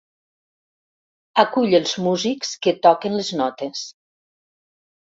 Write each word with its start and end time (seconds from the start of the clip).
Acull 1.45 1.77
els 1.81 1.93
músics 2.09 2.57
que 2.65 2.75
toquen 2.89 3.21
les 3.21 3.33
notes. 3.45 3.89